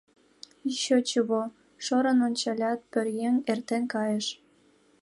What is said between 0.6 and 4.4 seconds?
—Еще чего?— шӧрын ончалят, пӧръеҥ эртен кайыш.